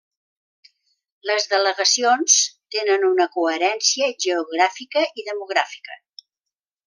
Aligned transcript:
Les 1.31 1.45
delegacions 1.51 2.37
tenen 2.77 3.05
una 3.09 3.29
coherència 3.35 4.09
geogràfica 4.27 5.05
i 5.23 5.27
demogràfica. 5.29 6.01